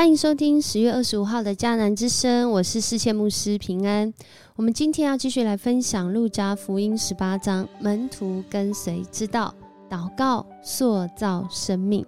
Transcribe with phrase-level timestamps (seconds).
[0.00, 4.10] 欢迎收听十月二十五号的迦南之声，我是世界牧师平安。
[4.56, 9.54] 我们今天要继续来分享路加福音十八章，门徒跟随之道，
[9.90, 12.02] 祷告塑造生命。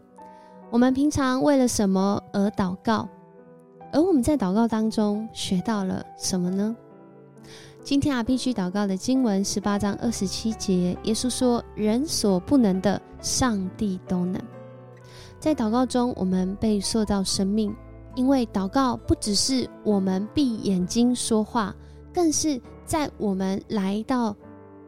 [0.70, 3.06] 我们平常为了什么而祷告？
[3.92, 6.74] 而我们在祷告当中学到了什么呢？
[7.84, 14.40] 今天啊，必须祷告的经文十八章二十七节，耶稣说：“人所不能的，上帝都能。”
[15.38, 17.74] 在祷告中，我们被塑造生命，
[18.14, 21.74] 因为祷告不只是我们闭眼睛说话，
[22.12, 24.36] 更是在我们来到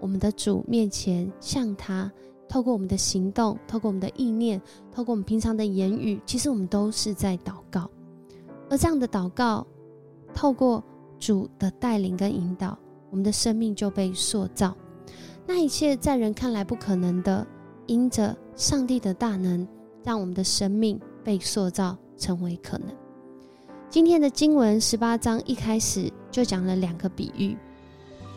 [0.00, 2.10] 我们的主面前，向他
[2.48, 4.60] 透过我们的行动，透过我们的意念，
[4.92, 7.90] 透过我们平常的言语，其实我们都是在祷告。
[8.70, 9.66] 而这样的祷告，
[10.34, 10.82] 透过
[11.18, 12.78] 主的带领跟引导，
[13.10, 14.74] 我们的生命就被塑造。
[15.46, 17.46] 那一切在人看来不可能的，
[17.86, 19.66] 因着上帝的大能。
[20.04, 22.88] 让我们的生命被塑造成为可能。
[23.94, 27.56] 今天的经文十八章一开始就讲了两个比喻，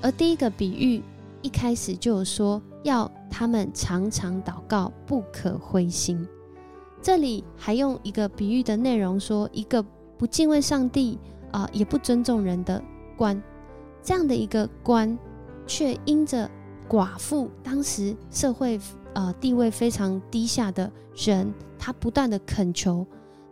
[0.03, 1.01] 而第一个比喻
[1.41, 6.27] 一开始就有说要他们常常祷告，不可灰心。
[7.01, 9.83] 这里还用一个比喻的内容说，一个
[10.15, 11.17] 不敬畏上帝
[11.49, 12.79] 啊，也不尊重人的
[13.17, 13.41] 官，
[14.03, 15.17] 这样的一个官，
[15.65, 16.47] 却因着
[16.87, 18.79] 寡妇当时社会。
[19.15, 23.03] 呃，地位非常低下的人，他不断的恳求，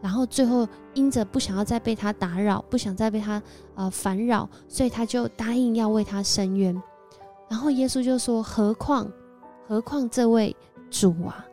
[0.06, 3.42] 然后最后因着不想要再被他打扰，不想再被他
[3.74, 6.80] 呃烦扰，所以他就答应要为他伸冤。
[7.50, 9.12] 然后耶稣就说：“何况，
[9.68, 10.56] 何况这位
[10.92, 11.44] 主啊，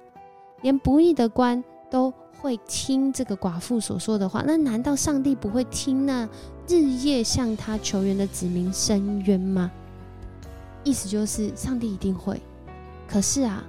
[0.61, 2.13] 连不义的官都
[2.43, 6.29] 会听这个寡妇所说的话，那难道上帝不会听那
[6.69, 9.73] 日夜向他求援的子民伸冤吗？”
[10.85, 12.39] 意思就是上帝一定会。
[13.09, 13.65] 可是啊。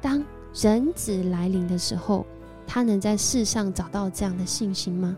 [0.00, 0.22] 当
[0.54, 2.26] 人子来临的时候，
[2.66, 5.16] 他能在世上找到这样的信心吗？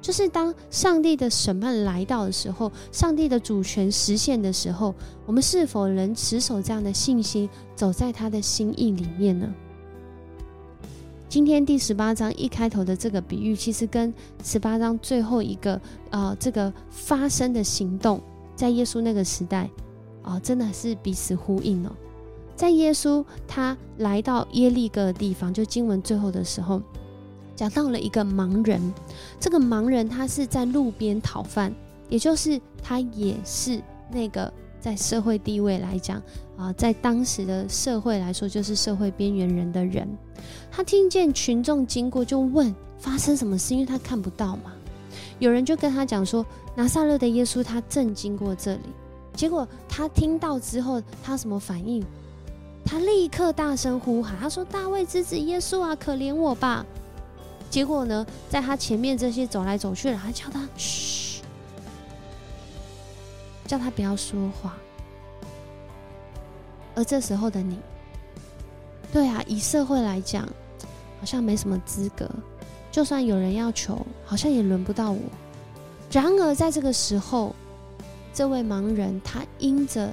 [0.00, 4.92] 就是当上帝的审判来到的时候，上帝的主权实现的时候，
[5.26, 9.48] 我们是否能持守这样的信心，走在他的心意里面呢？
[11.28, 14.12] 今天第十八章一开头的这个比喻，其实跟
[14.42, 18.20] 十八章最后一个呃这个发生的行动，
[18.56, 19.70] 在耶稣那个时代
[20.20, 21.92] 啊，真的是彼此呼应哦。
[22.62, 26.80] 在耶稣他来到耶利哥的地方，就经文最后的时候，
[27.56, 28.80] 讲到了一个盲人。
[29.40, 31.74] 这个盲人他是在路边讨饭，
[32.08, 34.48] 也就是他也是那个
[34.80, 36.22] 在社会地位来讲
[36.56, 40.08] 啊，在当时的社会来说，就是社会边缘人的人。
[40.70, 44.72] 他听见群众经过，就问发生什么事，因为他看不到嘛。
[45.40, 46.46] 有人就跟他讲说，
[46.76, 48.82] 拿撒勒的耶稣他正经过这里。
[49.34, 52.00] 结果他听到之后，他什么反应？
[52.84, 56.84] 他立刻大声呼喊，他说：“大卫之子耶稣啊，可怜我吧！”
[57.70, 61.40] 结果呢，在他前面这些走来走去的，他叫他嘘，
[63.66, 64.76] 叫他不要说话。
[66.94, 67.78] 而这时候的你，
[69.10, 70.46] 对啊，以社会来讲，
[71.18, 72.28] 好像没什么资格。
[72.90, 75.20] 就算有人要求，好像也轮不到我。
[76.10, 77.54] 然而在这个时候，
[78.34, 80.12] 这位盲人他因着。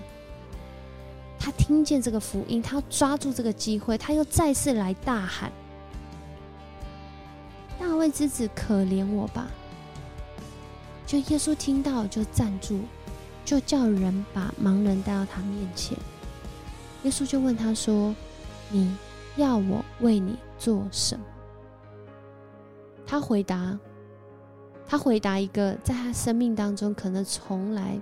[1.39, 5.49] 他听见这个福音，他抓住这个机会，他又再次来大喊
[7.79, 9.47] ：“大卫之子，可怜我吧！”
[11.07, 12.81] 就耶稣听到，就站住，
[13.45, 15.97] 就叫人把盲人带到他面前。
[17.03, 18.13] 耶稣就问他说
[18.69, 18.93] ：“你
[19.37, 21.25] 要我为你做什么？”
[23.07, 23.79] 他回答
[24.85, 27.97] ：“他回答一个在他生命当中可能从来……”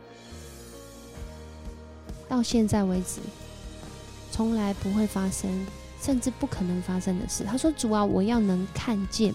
[2.28, 3.22] 到现在为止，
[4.32, 5.66] 从来不会发生，
[6.02, 7.44] 甚至不可能发生的事。
[7.44, 9.34] 他说：“主啊，我要能看见。”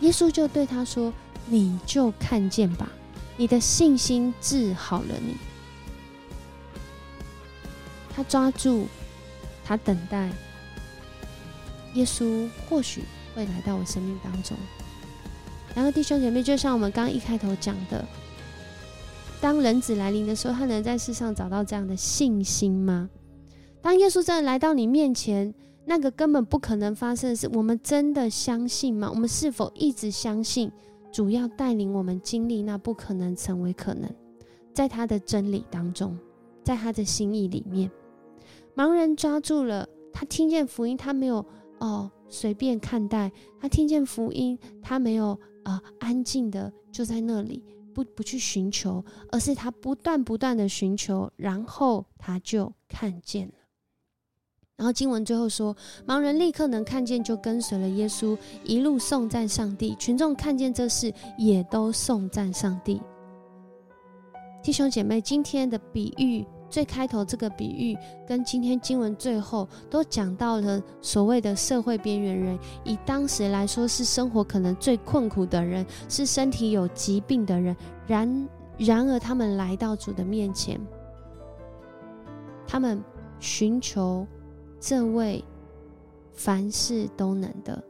[0.00, 1.12] 耶稣就对他说
[1.46, 2.88] ：“你就看见吧，
[3.36, 5.36] 你的信心治好了你。”
[8.14, 8.86] 他抓住，
[9.64, 10.30] 他等待
[11.94, 13.04] 耶稣，或许
[13.34, 14.56] 会来到我生命当中。
[15.74, 18.04] 然后弟兄姐妹，就像我们刚一开头讲的。
[19.42, 23.10] 当人子来临的时候，他能在世上找到这样的信心吗？
[23.80, 25.52] 当耶稣真的来到你面前，
[25.84, 29.10] 那个根本不可能发生的事，我们真的相信吗？
[29.10, 30.70] 我们是否一直相信
[31.10, 34.08] 主要带领我们经历那不可能成为可能？
[34.72, 36.16] 在他的真理当中，
[36.62, 37.90] 在他的心意里面，
[38.76, 41.44] 盲人抓住了，他听见福音，他没有
[41.80, 47.64] 哦随便看待，他听见福音，他没有呃安静的就在那里。
[47.92, 53.54] 不不去寻求，而是他不断不断的寻求，然后他就看见了。
[54.76, 59.94] 然后经文最后说，盲人立刻能看见，就跟随了耶稣，一路颂赞上帝。
[59.96, 63.00] 群众看见这事，也都颂赞上帝。
[64.62, 67.96] 弟兄姐妹，今天的比喻最开头这个比喻，
[68.26, 77.76] 跟今天经文最后都讲到了所谓的社会边缘人，以当时来说是生活可能最困苦的人，是身体有疾病的人。
[78.06, 78.48] 然
[78.78, 80.80] 然而，他们来到主的面前，
[82.66, 83.00] 他们
[83.38, 84.26] 寻求。
[84.84, 85.44] 这位
[86.32, 87.80] 凡事都能的，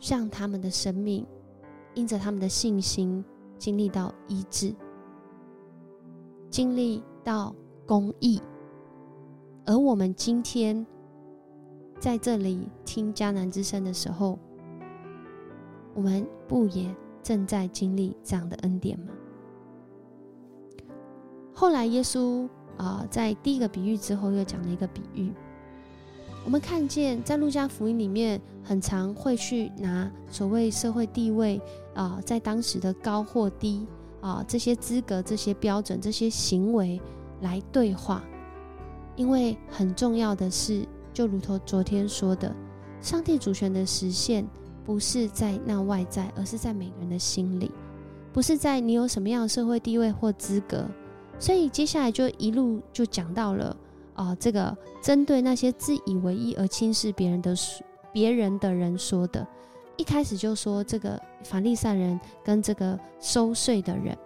[0.00, 1.26] 让他们的生命
[1.94, 3.24] 因着他们的信心
[3.58, 4.72] 经历到医治，
[6.48, 7.52] 经历到
[7.84, 8.40] 公义。
[9.64, 10.86] 而我们今天
[11.98, 14.38] 在这里听迦南之声的时候，
[15.92, 16.94] 我们不也
[17.24, 19.08] 正在经历这样的恩典吗？
[21.52, 25.32] 后来耶稣啊，在第一个比喻之后，又讲了一个比喻。
[26.44, 31.60] 我们看见，在路加福音里面，很常会去拿所谓社会地位
[31.92, 33.84] 啊，在当时的高或低
[34.20, 37.00] 啊，这些资格、这些标准、这些行为
[37.40, 38.22] 来对话。
[39.14, 42.54] 因为很重要的是，就如同昨天说的，
[43.00, 44.46] 上帝主权的实现
[44.84, 47.70] 不是在那外在，而是在每个人的心里，
[48.32, 50.86] 不是在你有什么样的社会地位或资格。
[51.38, 53.76] 所以接下来就一路就讲到了。
[54.14, 57.54] 啊，这个针对那些自以为意而轻视别人的
[58.14, 59.46] 别人的人说的，
[59.98, 64.16] 一开始就说这个法利赛人跟这个收税的人，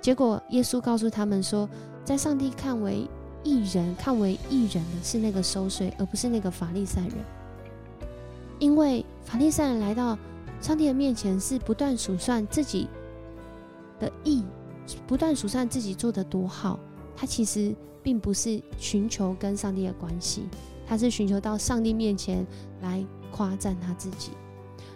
[0.00, 1.68] 结果耶稣告诉他们说，
[2.04, 3.08] 在上帝看为
[3.42, 7.14] 义人，看为义人的是那个收税，而不是那个法利赛人，
[8.58, 10.18] 因为法利赛人来到
[10.60, 12.88] 上帝的面前，是不断数算自己
[13.98, 14.44] 的义，
[15.06, 16.78] 不断数算自己做的多好，
[17.16, 17.74] 他其实。
[18.04, 20.46] 并不是寻求跟上帝的关系，
[20.86, 22.46] 他是寻求到上帝面前
[22.82, 23.02] 来
[23.32, 24.32] 夸赞他自己。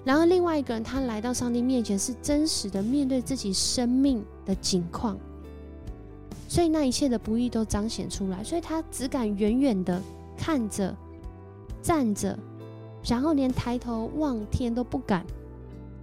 [0.05, 5.19] 然而，另外一个人他来到上帝面前，是真实的面对自己生命的境况，
[6.49, 8.43] 所以那一切的不易都彰显出来。
[8.43, 10.03] 所以他只敢远远的
[10.37, 10.93] 看着、
[11.81, 12.37] 站着，
[13.05, 15.25] 然后连抬头望天都不敢，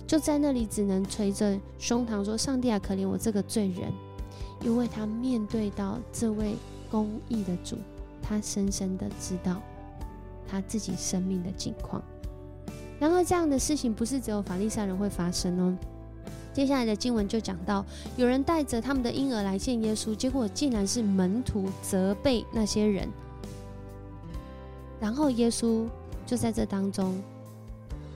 [0.07, 3.91] 就在那里只能捶着胸膛说：“上帝啊，可怜我这个罪人！”
[4.63, 6.55] 因为他面对到这位。
[6.91, 7.75] 公义的主，
[8.21, 9.59] 他深深的知道
[10.47, 12.01] 他自己生命的境况。
[12.99, 15.75] 然而，这样的事情不是只有法利赛人会发生哦。
[16.55, 17.85] 接下来的经文就讲到，
[18.15, 23.09] 有人带着他们的婴儿来见耶稣，结果竟然是门徒责备那些人。
[25.01, 25.85] 然后耶稣
[26.25, 27.21] 就在这当中，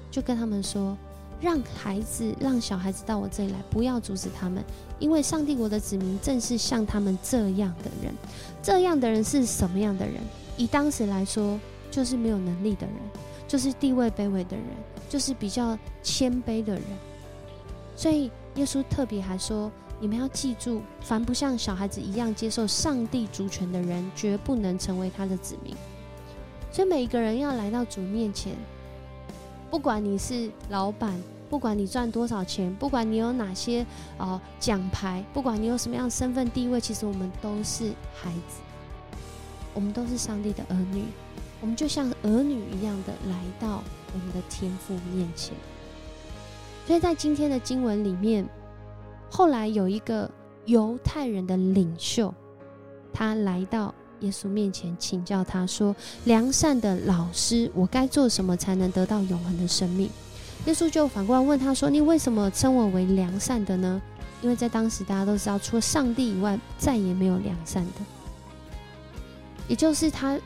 [0.09, 0.97] 就跟他们说。
[1.41, 4.61] 让孩子，让小孩子到我这里来，不要阻止他们，
[4.99, 8.13] 因为上帝国的子民正是像他们这样的人。
[8.61, 10.15] 这样的人是什么样的人？
[10.57, 11.57] 以当时来说，
[11.89, 12.95] 就是没有能力的人，
[13.47, 14.65] 就是地位卑微的人，
[15.07, 16.83] 就是比较谦卑的人。
[17.99, 19.69] 所以耶稣特别还说：
[19.99, 25.75] 你们要记住，凡不像小孩子一样接受上帝主权的人，绝不能成为他的子民。
[26.71, 28.55] 所以每一个人要来到主面前。
[29.69, 33.85] 不管你是老板，不管你赚多少钱，不管你有哪些
[34.17, 38.61] 呃奖牌，不管你有什么样的身份地位，其实我们都是孩子，
[39.73, 41.03] 我们都是上帝的儿女，
[41.59, 45.53] 我们就像儿女一样的来到我们的天父面前。
[46.89, 48.43] 所以在今天的经文里面，
[49.29, 50.27] 后来有一个
[50.65, 52.33] 犹太人的领袖，
[53.13, 53.93] 他来到。
[54.21, 60.09] 耶稣面前请教他说：“良善的老师，我该做什么才能得到永恒的生命？”
[60.65, 64.01] 耶稣就反过来问他说：“你为什么称我为良善的呢？
[64.41, 68.01] 因为在当时大家都知道，除了上帝以外，再也没有良善的。
[69.67, 70.37] 也就是他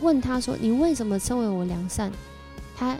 [0.00, 2.10] 问他说：‘你为什么称为我良善？’
[2.74, 2.96] 他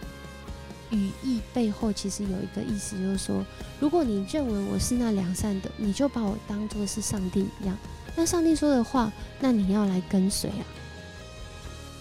[0.95, 3.45] 语义背后其实有一个意思，就是说，
[3.81, 7.77] 如果你认为我是那良善的，你就把我当做是上帝一样。”
[8.17, 10.65] 那上帝说的话，那你要来跟随啊。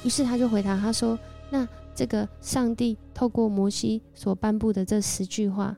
[0.03, 1.17] 于是他就回答他说
[1.50, 5.75] ：“那这个上帝透过摩西所颁布的这十句话，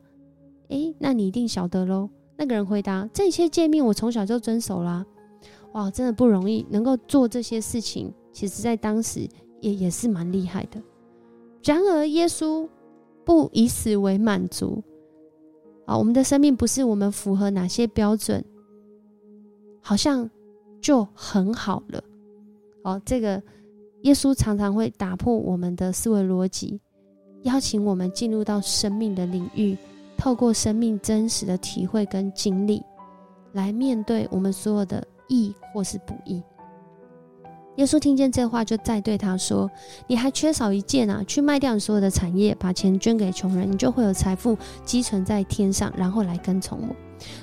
[0.67, 5.05] 诶，那你一定晓得喽。”那个人回答：“这些诫命我从小就遵守啦。”
[5.72, 9.27] 哇，真的不容易，能够做这些事情，其实在当时
[9.62, 10.81] 也也是蛮厉害的。
[11.63, 12.67] 然而，耶稣
[13.25, 14.84] 不以此为满足
[15.86, 18.44] 啊，我们的生命不是我们符合哪些标准。
[19.88, 20.27] 好像
[20.82, 22.03] 就很好了
[22.84, 23.00] 哦。
[23.05, 23.39] 这个
[24.01, 26.82] 耶稣常常会打破我们的思维逻辑，
[27.44, 29.77] 邀请我们进入到生命的领域，
[30.17, 32.82] 透过生命真实的体会跟经历，
[33.53, 36.41] 来面对我们所有的易或是不易。
[37.75, 39.70] 耶稣听见这话，就再对他说
[40.08, 41.22] ：“你还缺少一件啊！
[41.27, 46.96] 去卖掉你所有的产业，把钱捐给穷人，你就会有财富积存在天上，然后来跟从我。”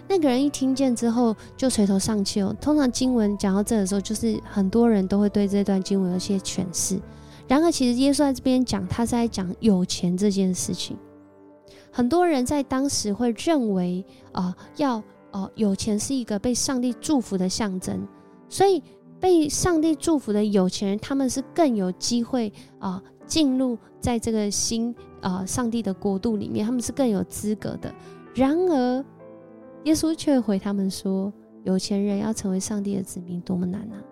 [0.09, 2.55] 那个人一听见之后，就垂头丧气哦。
[2.61, 6.99] 通常经文讲到这的时候，就是很多人都会对这段经文有些诠释。
[7.47, 10.97] 然而，其实耶稣在这边讲，他是在讲有钱这件事情。
[11.91, 18.09] 很多人在当时会认为，啊，要哦，有钱是一个被上帝祝福的象征，
[18.49, 18.83] 所以。
[19.23, 27.95] 被上帝祝福的有钱人，他们是更有机会啊进入在这个新啊上帝的国度里面，他们是更有资格的。
[28.35, 29.05] 然而，
[29.85, 34.02] 耶稣却回他们说：“有钱人要成为上帝的子民，多么难啊！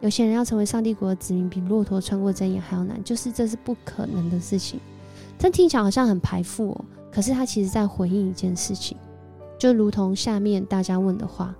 [0.00, 4.80] 有钱人要成为上帝国的子民，比骆驼穿过针眼还要难，就是这是不可能的事情。”
[5.38, 8.98] 这听起来好像很排富哦，可是他其实在回应一件事情，
[9.60, 11.54] 就如同下面大家问的话。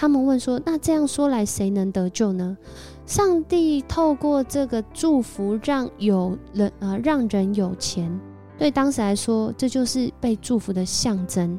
[0.00, 2.56] 他们问说：“那这样说来，谁能得救呢？”
[3.04, 8.08] 上帝透过这个祝福，让有人啊，让人有钱。
[8.56, 11.58] 对当时来说，这就是被祝福的象征。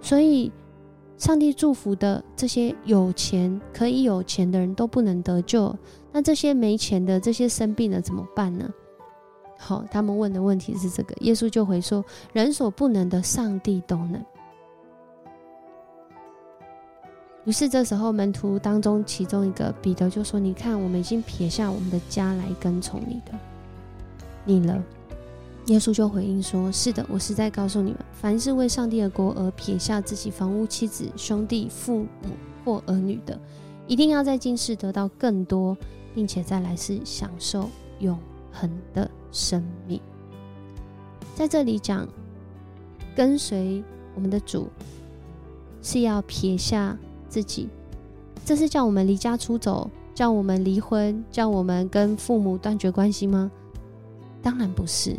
[0.00, 0.50] 所以，
[1.16, 5.72] 上帝祝福的这些有钱、可以有钱的人都不能得救。
[6.10, 8.68] 那这些没钱的、这些生病的怎么办呢？
[9.56, 11.14] 好，他们问的问题是这个。
[11.20, 14.20] 耶稣就回说：“人所不能的，上帝都能。”
[17.48, 23.32] 于是这时候，门徒当中其中一个彼得就说：“你看，我们已经撇下我们的家来跟从你的，
[24.44, 24.84] 你了。”
[25.68, 32.28] 耶稣就回应说：“是的，我是在告诉你们，凡是为上帝的国而撇下自己房屋、妻子、兄弟、父母
[32.66, 33.40] 或儿女的，
[33.86, 35.74] 一定要在今世得到更多，
[36.14, 38.18] 并且再来世享受永
[38.52, 39.98] 恒的生命。”
[41.34, 42.06] 在这里讲，
[43.16, 43.82] 跟随
[44.14, 44.68] 我们的主
[45.80, 46.94] 是要撇下。
[47.28, 47.68] 自己，
[48.44, 53.50] 这是叫我们离家出走，叫我们离婚，叫我们跟父母断绝关系吗？
[54.42, 55.16] 当然不是。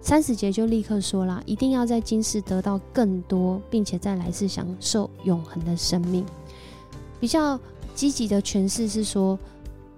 [0.00, 6.24] 三十节就立刻说了，一定要在今世得到更多，并且在来世享受永恒的生命。
[7.20, 7.58] 比较
[7.94, 9.38] 积极的诠释是说，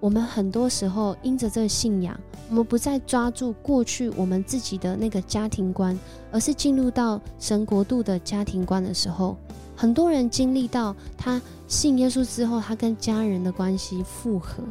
[0.01, 2.19] 我们很多时候因着这个信仰，
[2.51, 5.99] 我们不再抓住过去我们自己的那个家庭观，
[6.31, 9.37] 而是进入到神国度的家庭观的时候。
[9.77, 14.63] 很多人经历到他信耶稣之后，他跟家人的关系复合，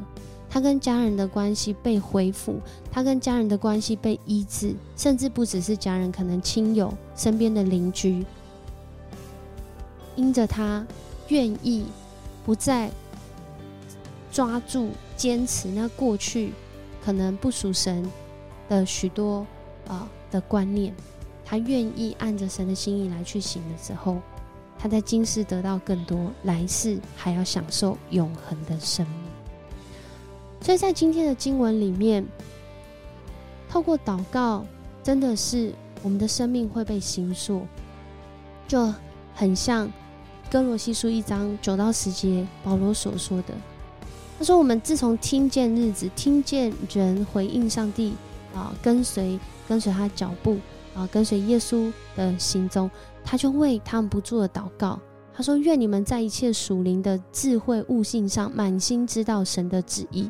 [0.50, 2.60] 他跟家人的关系被恢复，
[2.92, 8.26] 他跟家人的关系被医治，甚至不只是家人，可能亲友、身边的邻居，
[10.16, 10.86] 因着他
[11.28, 11.86] 愿意
[12.46, 12.90] 不再
[14.32, 16.54] 抓住、坚持那过去
[17.04, 18.10] 可能不属神
[18.70, 19.46] 的许多
[19.88, 20.94] 啊的观念，
[21.44, 24.22] 他愿意按着神的心意来去行的时候。
[24.84, 29.18] 他在今世得到更多，来世还要享受永恒的生命。
[30.60, 32.26] 所以在今天的经文里面，
[33.70, 34.66] 透过祷告，
[35.02, 37.66] 真的是我们的生命会被形塑，
[38.68, 38.94] 就
[39.34, 39.90] 很像
[40.52, 43.54] 哥罗西书一章九到十节保罗所说的。
[44.38, 48.16] 他说：“我们自从听见日子，听见人回应上帝
[48.54, 50.58] 啊，跟随跟随他脚步
[50.96, 52.90] 啊，跟随耶稣的行踪。”
[53.26, 55.00] 他就为他们不住的祷告。
[55.34, 60.30] 他说：“愿你们在一切属灵的智慧悟性上，满心知道神的旨意。”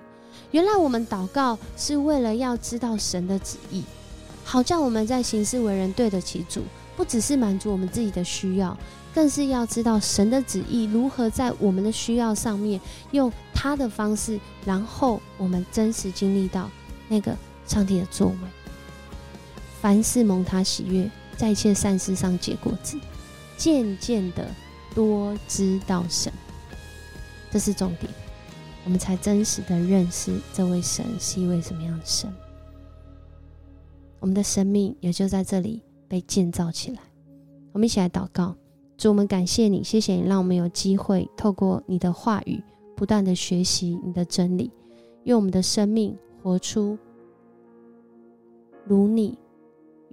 [0.51, 3.83] 原来我们祷告是为了要知道神的旨意，
[4.43, 6.61] 好叫我们在行事为人对得起主，
[6.95, 8.77] 不只是满足我们自己的需要，
[9.13, 12.79] 更是要知道神的旨意如何在我们的需要上面
[13.11, 16.69] 用他的方式，然后我们真实经历到
[17.07, 18.62] 那个上帝的作为。
[19.83, 21.11] 凡事蒙他喜悦。
[21.35, 22.95] 在一切善事上结果子，
[23.57, 24.47] 渐渐的
[24.93, 26.31] 多知道神，
[27.51, 28.09] 这是重点，
[28.85, 32.31] 我们才真实的认识这位神是一位什么样的神。
[34.19, 36.99] 我们的生命也就在这里被建造起来。
[37.71, 38.55] 我们一起来祷告，
[38.95, 42.63] 主，我们感谢你，谢谢你让我们有机会透过你的话语，
[42.95, 44.71] 不断的学习你的真理，
[45.23, 46.95] 用我们的生命活出
[48.85, 49.35] 如你，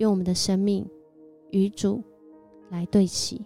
[0.00, 0.85] 用我们的生命。
[1.52, 2.00] 与主
[2.69, 3.45] 来对齐，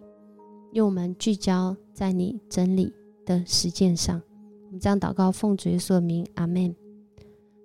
[0.72, 2.92] 用我们聚焦在你真理
[3.24, 4.20] 的实践上。
[4.66, 6.76] 我们这样祷告，奉主耶稣的名，阿门。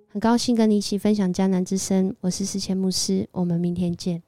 [0.08, 4.22] 很高兴跟你一起分享迦南之声，我是思谦牧师，我们明天见。